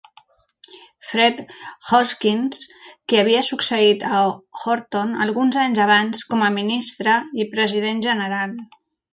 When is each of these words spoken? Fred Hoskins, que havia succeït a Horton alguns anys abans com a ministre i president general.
Fred 1.09 1.41
Hoskins, 1.89 2.63
que 3.13 3.19
havia 3.23 3.43
succeït 3.49 4.07
a 4.21 4.23
Horton 4.63 5.15
alguns 5.27 5.61
anys 5.67 5.85
abans 5.87 6.27
com 6.33 6.47
a 6.49 6.53
ministre 6.59 7.21
i 7.45 7.51
president 7.57 8.03
general. 8.11 8.59